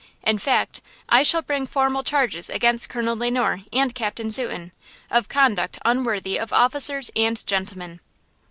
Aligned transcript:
In 0.23 0.39
fact 0.39 0.81
I 1.09 1.21
shall 1.21 1.43
bring 1.43 1.67
formal 1.67 2.01
charges 2.03 2.49
against 2.49 2.89
Colonel 2.89 3.15
Le 3.15 3.29
Noir 3.29 3.59
and 3.71 3.93
Captain 3.93 4.31
Zuten, 4.31 4.71
of 5.11 5.29
conduct 5.29 5.77
unworthy 5.85 6.39
of 6.39 6.51
officers 6.51 7.11
and 7.15 7.45
gentlemen!" 7.45 7.99